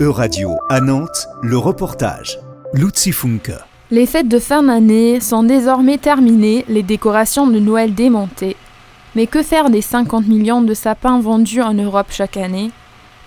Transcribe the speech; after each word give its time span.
E-Radio 0.00 0.56
à 0.70 0.80
Nantes, 0.80 1.28
le 1.42 1.58
reportage. 1.58 2.38
Luzi 2.72 3.12
Funke. 3.12 3.52
Les 3.90 4.06
fêtes 4.06 4.28
de 4.28 4.38
fin 4.38 4.62
d'année 4.62 5.20
sont 5.20 5.42
désormais 5.42 5.98
terminées, 5.98 6.64
les 6.68 6.82
décorations 6.82 7.46
de 7.46 7.58
Noël 7.58 7.94
démontées. 7.94 8.56
Mais 9.14 9.26
que 9.26 9.42
faire 9.42 9.68
des 9.68 9.82
50 9.82 10.26
millions 10.26 10.62
de 10.62 10.72
sapins 10.72 11.20
vendus 11.20 11.60
en 11.60 11.74
Europe 11.74 12.06
chaque 12.08 12.38
année? 12.38 12.70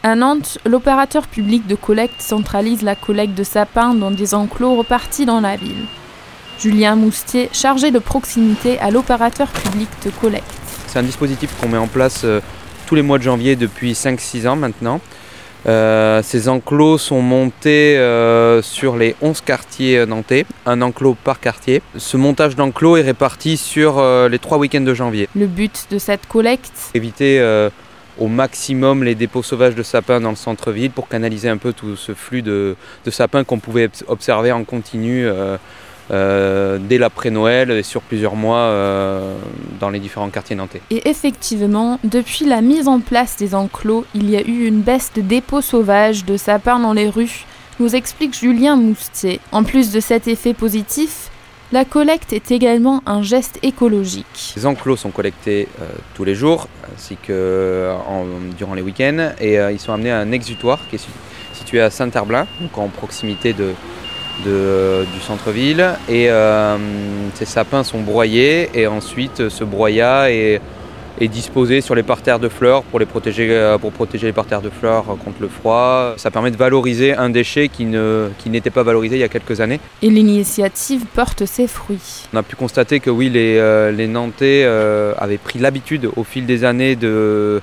À 0.02 0.16
Nantes, 0.16 0.58
l'opérateur 0.66 1.28
public 1.28 1.68
de 1.68 1.76
collecte 1.76 2.20
centralise 2.20 2.82
la 2.82 2.96
collecte 2.96 3.36
de 3.36 3.44
sapins 3.44 3.94
dans 3.94 4.10
des 4.10 4.34
enclos 4.34 4.74
repartis 4.74 5.28
dans 5.28 5.42
la 5.42 5.58
ville. 5.58 5.86
Julien 6.58 6.96
Moustier, 6.96 7.50
chargé 7.54 7.92
de 7.92 8.00
proximité 8.00 8.80
à 8.80 8.90
l'opérateur 8.90 9.50
public 9.50 9.90
de 10.04 10.10
collecte. 10.10 10.52
C'est 10.88 10.98
un 10.98 11.04
dispositif 11.04 11.56
qu'on 11.62 11.70
met 11.70 11.78
en 11.78 11.88
place 11.88 12.22
euh, 12.24 12.42
tous 12.88 12.96
les 12.96 13.04
mois 13.04 13.20
de 13.20 13.24
janvier 13.24 13.56
depuis 13.56 13.94
5-6 13.94 14.48
ans 14.48 14.56
maintenant. 14.56 15.02
Euh, 15.66 16.22
ces 16.24 16.50
enclos 16.50 16.98
sont 16.98 17.22
montés 17.22 17.98
euh, 17.98 18.62
sur 18.62 18.98
les 18.98 19.16
11 19.22 19.40
quartiers 19.42 20.06
nantais, 20.06 20.46
un 20.66 20.82
enclos 20.82 21.16
par 21.24 21.40
quartier. 21.40 21.82
Ce 21.98 22.18
montage 22.18 22.56
d'enclos 22.56 22.98
est 22.98 23.02
réparti 23.02 23.56
sur 23.56 23.98
euh, 24.00 24.28
les 24.28 24.40
3 24.40 24.58
week-ends 24.58 24.82
de 24.82 24.94
janvier. 24.94 25.30
Le 25.36 25.48
but 25.48 25.86
de 25.90 25.98
cette 26.00 26.28
collecte? 26.28 26.74
Éviter 26.94 27.40
euh, 27.40 27.70
au 28.20 28.28
maximum 28.28 29.04
les 29.06 29.16
dépôts 29.16 29.42
sauvages 29.44 29.76
de 29.76 29.84
sapins 29.84 30.20
dans 30.20 30.32
le 30.32 30.36
centre-ville 30.36 30.92
pour 30.92 31.08
canaliser 31.08 31.48
un 31.48 31.58
peu 31.58 31.72
tout 31.72 31.96
ce 31.96 32.14
flux 32.14 32.42
de, 32.42 32.76
de 33.06 33.12
sapins 33.12 33.44
qu'on 33.46 33.60
pouvait 33.60 33.86
obs- 33.88 34.04
observer 34.08 34.52
en 34.52 34.66
continu 34.66 35.26
euh, 35.26 35.56
euh, 36.12 36.78
dès 36.82 36.98
l'après-Noël 36.98 37.72
et 37.72 37.84
sur 37.84 38.02
plusieurs 38.02 38.36
mois 38.36 38.58
euh, 38.58 39.34
dans 39.84 39.90
les 39.90 40.00
différents 40.00 40.30
quartiers 40.30 40.56
nantais. 40.56 40.82
Et 40.92 41.10
effectivement, 41.10 42.00
depuis 42.06 42.46
la 42.46 42.62
mise 42.62 42.88
en 42.88 43.00
place 43.02 43.36
des 43.38 43.54
enclos, 43.54 44.06
il 44.16 44.30
y 44.30 44.38
a 44.38 44.42
eu 44.42 44.66
une 44.66 44.80
baisse 44.82 45.12
de 45.14 45.22
dépôts 45.22 45.62
sauvages 45.62 46.24
de 46.24 46.38
sapins 46.38 46.80
dans 46.80 46.94
les 46.94 47.10
rues, 47.10 47.46
nous 47.82 47.94
explique 47.96 48.34
Julien 48.34 48.76
Moustier. 48.78 49.40
En 49.52 49.64
plus 49.64 49.92
de 49.92 50.00
cet 50.00 50.28
effet 50.30 50.54
positif, 50.54 51.30
la 51.74 51.84
collecte 51.86 52.32
est 52.32 52.52
également 52.52 53.02
un 53.06 53.24
geste 53.24 53.58
écologique. 53.62 54.54
Les 54.56 54.66
enclos 54.66 54.96
sont 54.96 55.10
collectés 55.12 55.68
euh, 55.82 55.86
tous 56.16 56.24
les 56.24 56.36
jours, 56.36 56.68
ainsi 56.96 57.18
que 57.22 57.92
en- 58.08 58.26
durant 58.58 58.76
les 58.76 58.82
week-ends, 58.84 59.32
et 59.42 59.60
euh, 59.60 59.72
ils 59.72 59.80
sont 59.80 59.92
amenés 59.92 60.12
à 60.12 60.20
un 60.20 60.32
exutoire 60.32 60.80
qui 60.90 60.96
est 60.98 61.06
situé 61.54 61.82
à 61.82 61.90
Saint-Herblain, 61.90 62.46
donc 62.62 62.78
en 62.78 62.88
proximité 62.88 63.52
de, 63.54 63.74
de- 64.46 65.06
du 65.14 65.20
centre-ville. 65.20 65.86
Et 66.10 66.30
euh, 66.30 66.78
ces 67.34 67.46
sapins 67.46 67.84
sont 67.84 68.02
broyés, 68.02 68.70
et 68.74 68.88
ensuite 68.88 69.50
ce 69.50 69.64
broyat 69.64 70.32
est, 70.32 70.62
est 71.22 71.28
disposé 71.28 71.82
sur 71.82 71.94
les 71.94 72.02
parterres 72.04 72.40
de 72.40 72.50
fleurs 72.50 72.82
pour, 72.84 73.00
les 73.00 73.06
protéger, 73.06 73.48
euh, 73.52 73.78
pour 73.78 73.92
protéger 73.92 74.26
les 74.28 74.34
parterres 74.34 74.62
de 74.64 74.72
fleurs 74.72 75.06
contre 75.06 75.38
le 75.42 75.48
froid. 75.48 76.14
Ça 76.18 76.32
permet 76.32 76.50
de 76.52 76.58
valoriser 76.58 77.14
un 77.14 77.30
déchet 77.30 77.68
qui 77.70 77.86
ne- 77.86 78.30
qui 78.40 78.50
n'était 78.50 78.72
pas 78.72 78.82
valorisé 78.84 79.18
il 79.18 79.20
y 79.20 79.24
a 79.24 79.28
quelques 79.30 79.62
années. 79.62 79.80
Et 80.02 80.10
l'initiative 80.10 81.06
porte 81.14 81.46
ses 81.46 81.68
fruits. 81.68 82.26
On 82.34 82.38
a 82.38 82.44
pu 82.44 82.56
constater 82.56 83.00
que 83.00 83.12
oui, 83.12 83.30
les, 83.30 83.58
euh, 83.58 83.92
les 83.92 84.08
Nantais 84.08 84.64
euh, 84.66 85.14
avaient 85.20 85.38
pris 85.38 85.60
l'habitude 85.60 86.10
au 86.16 86.24
fil 86.24 86.46
des 86.48 86.64
années 86.66 86.96
de, 86.96 87.62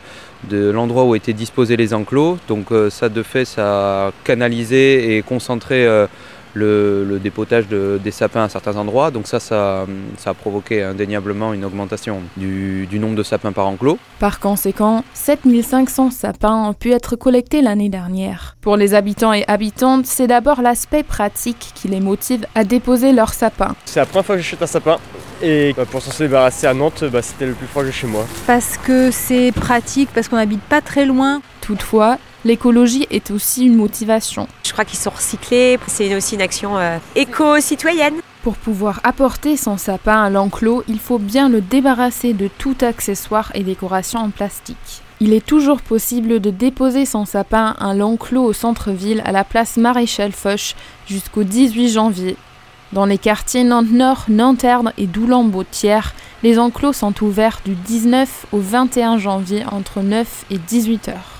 de 0.49 0.71
l'endroit 0.71 1.05
où 1.05 1.17
étaient 1.17 1.33
disposés 1.33 1.77
les 1.77 1.93
enclos. 1.93 2.39
Donc 2.49 2.71
euh, 2.71 2.89
ça, 2.89 3.09
de 3.09 3.23
fait, 3.25 3.45
ça 3.45 4.07
a 4.07 4.13
canalisé 4.23 5.17
et 5.17 5.23
concentré 5.23 5.85
euh, 5.87 6.07
le, 6.55 7.05
le 7.05 7.19
dépotage 7.19 7.69
de- 7.69 8.01
des 8.03 8.11
sapins 8.11 8.45
à 8.45 8.49
certains 8.49 8.77
endroits. 8.77 9.11
Donc 9.11 9.27
ça, 9.27 9.41
ça, 9.41 9.87
ça 10.19 10.31
a 10.31 10.35
provoqué 10.35 10.83
indéniablement 10.83 11.53
une 11.53 11.65
augmentation 11.65 12.21
du, 12.37 12.87
du 12.87 12.99
nombre 12.99 13.15
de 13.17 13.23
sapins 13.23 13.53
par 13.53 13.67
enclos. 13.69 13.99
Par 14.19 14.41
conséquent, 14.41 15.05
7500 15.15 16.11
sapins 16.11 16.55
ont 16.69 16.75
pu 16.75 16.93
être 16.93 17.17
collectés 17.17 17.63
l'année 17.63 17.89
dernière. 17.89 18.57
Pour 18.61 18.77
les 18.77 18.95
habitants 18.95 19.33
et 19.33 19.45
habitantes, 19.49 20.07
c'est 20.07 20.27
d'abord 20.27 20.63
l'aspect 20.63 21.03
pratique 21.03 21.73
qui 21.75 21.89
les 21.89 22.01
motive 22.01 22.47
à 22.55 22.65
déposer 22.65 23.13
leurs 23.13 23.35
sapins. 23.35 23.75
C'est 23.85 24.01
la 24.01 24.07
première 24.07 24.25
fois 24.27 24.37
que 24.37 24.43
j'achète 24.43 24.63
un 24.63 24.67
sapin 24.67 24.97
et 25.43 25.73
bah, 25.77 25.85
pour 25.91 26.03
s'en 26.03 26.11
se 26.11 26.23
débarrasser 26.25 26.67
à 26.67 26.75
Nantes, 26.75 27.05
bah, 27.11 27.23
c'était 27.23 27.47
le 27.47 27.55
plus 27.55 27.67
proche 27.67 27.87
de 27.87 27.91
chez 27.91 28.07
moi. 28.07 28.27
parce 28.47 28.77
que 28.77 29.11
c'est 29.11 29.53
pratique, 29.53 30.11
parce 30.15 30.29
qu'on 30.29 30.37
habite 30.37 30.61
pas 30.63 30.81
très 30.83 31.07
loin. 31.07 31.41
Toutefois, 31.63 32.19
l'écologie 32.45 33.07
est 33.11 33.31
aussi 33.31 33.67
une 33.67 33.77
motivation. 33.77 34.49
Je 34.71 34.73
crois 34.73 34.85
qu'ils 34.85 35.01
sont 35.01 35.11
recyclés. 35.11 35.81
C'est 35.89 36.15
aussi 36.15 36.37
une 36.37 36.43
action 36.43 36.79
euh, 36.79 36.99
éco-citoyenne. 37.17 38.21
Pour 38.45 38.55
pouvoir 38.55 39.01
apporter 39.03 39.57
son 39.57 39.77
sapin 39.77 40.23
à 40.23 40.31
l'enclos, 40.31 40.85
il 40.87 41.01
faut 41.01 41.19
bien 41.19 41.49
le 41.49 41.61
débarrasser 41.61 42.35
de 42.35 42.47
tout 42.47 42.77
accessoire 42.81 43.51
et 43.55 43.65
décoration 43.65 44.21
en 44.21 44.31
plastique. 44.31 45.03
Il 45.19 45.33
est 45.33 45.45
toujours 45.45 45.83
possible 45.83 46.39
de 46.39 46.51
déposer 46.51 47.05
son 47.05 47.25
sapin 47.25 47.75
à 47.81 47.95
l'enclos 47.95 48.45
au 48.45 48.53
centre-ville 48.53 49.23
à 49.25 49.33
la 49.33 49.43
place 49.43 49.77
Maréchal 49.77 50.31
Foch 50.31 50.77
jusqu'au 51.09 51.43
18 51.43 51.89
janvier. 51.89 52.37
Dans 52.93 53.07
les 53.07 53.19
quartiers 53.19 53.65
Nantes-Nord, 53.65 54.27
Nanterre 54.29 54.83
et 54.99 55.09
Doulan-Bautière, 55.09 56.15
les 56.45 56.61
enclos 56.61 56.93
sont 56.93 57.25
ouverts 57.25 57.61
du 57.65 57.75
19 57.75 58.47
au 58.53 58.61
21 58.61 59.19
janvier 59.19 59.65
entre 59.69 60.01
9 60.01 60.45
et 60.53 60.59
18 60.59 61.09
heures. 61.09 61.40